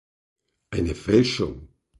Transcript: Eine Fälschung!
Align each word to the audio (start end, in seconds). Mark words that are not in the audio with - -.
Eine 0.71 0.95
Fälschung! 0.95 1.67